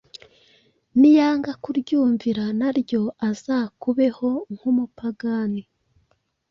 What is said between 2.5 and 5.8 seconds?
na ryo, azakubeho nk’umupagani